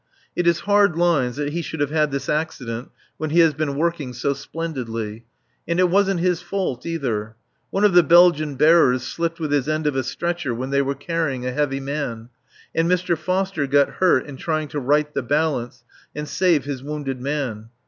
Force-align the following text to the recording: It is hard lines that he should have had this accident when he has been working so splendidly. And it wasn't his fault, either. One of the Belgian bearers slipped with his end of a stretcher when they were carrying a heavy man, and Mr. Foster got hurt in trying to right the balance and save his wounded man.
It 0.35 0.47
is 0.47 0.61
hard 0.61 0.95
lines 0.95 1.35
that 1.35 1.53
he 1.53 1.61
should 1.61 1.79
have 1.79 1.91
had 1.91 2.09
this 2.09 2.27
accident 2.27 2.89
when 3.17 3.29
he 3.29 3.39
has 3.41 3.53
been 3.53 3.75
working 3.75 4.13
so 4.13 4.33
splendidly. 4.33 5.25
And 5.67 5.79
it 5.79 5.91
wasn't 5.91 6.21
his 6.21 6.41
fault, 6.41 6.87
either. 6.87 7.35
One 7.69 7.83
of 7.83 7.93
the 7.93 8.01
Belgian 8.01 8.55
bearers 8.55 9.03
slipped 9.03 9.39
with 9.39 9.51
his 9.51 9.69
end 9.69 9.85
of 9.85 9.95
a 9.95 10.01
stretcher 10.01 10.55
when 10.55 10.71
they 10.71 10.81
were 10.81 10.95
carrying 10.95 11.45
a 11.45 11.51
heavy 11.51 11.79
man, 11.79 12.29
and 12.73 12.89
Mr. 12.89 13.15
Foster 13.15 13.67
got 13.67 13.89
hurt 14.01 14.25
in 14.25 14.37
trying 14.37 14.69
to 14.69 14.79
right 14.79 15.13
the 15.13 15.21
balance 15.21 15.83
and 16.15 16.27
save 16.27 16.65
his 16.65 16.81
wounded 16.81 17.21
man. 17.21 17.69